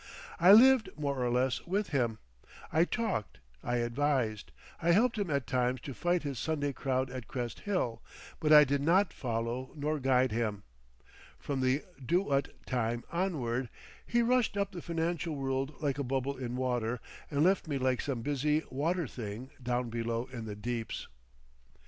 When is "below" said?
19.91-20.27